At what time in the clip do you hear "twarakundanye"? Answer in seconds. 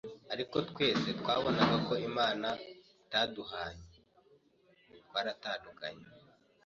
5.05-6.05